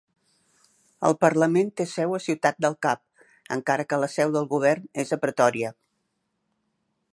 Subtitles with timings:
[1.09, 3.03] El parlament té seu a Ciutat del Cap,
[3.57, 5.73] encara que la seu del govern és a Pretòria.